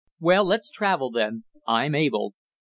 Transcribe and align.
"Well, 0.19 0.43
let's 0.45 0.71
travel 0.71 1.11
then. 1.11 1.43
I'm 1.67 1.93
able." 1.93 2.33